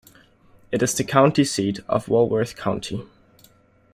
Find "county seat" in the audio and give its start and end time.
1.03-1.81